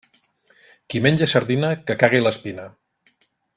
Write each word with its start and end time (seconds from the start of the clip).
Qui 0.93 1.01
menja 1.07 1.27
sardina, 1.35 1.71
que 1.91 1.99
cague 2.05 2.25
l'espina. 2.25 2.67